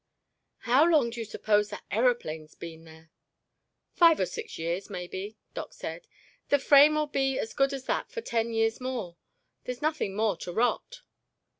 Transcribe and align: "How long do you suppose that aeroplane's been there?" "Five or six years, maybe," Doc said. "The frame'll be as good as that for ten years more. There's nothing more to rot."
"How 0.65 0.83
long 0.83 1.11
do 1.11 1.19
you 1.19 1.25
suppose 1.27 1.69
that 1.69 1.83
aeroplane's 1.91 2.55
been 2.55 2.85
there?" 2.85 3.11
"Five 3.93 4.19
or 4.19 4.25
six 4.25 4.57
years, 4.57 4.89
maybe," 4.89 5.37
Doc 5.53 5.73
said. 5.75 6.07
"The 6.49 6.57
frame'll 6.57 7.05
be 7.05 7.37
as 7.37 7.53
good 7.53 7.71
as 7.71 7.85
that 7.85 8.09
for 8.09 8.21
ten 8.21 8.51
years 8.51 8.81
more. 8.81 9.15
There's 9.65 9.79
nothing 9.83 10.15
more 10.15 10.37
to 10.37 10.51
rot." 10.51 11.03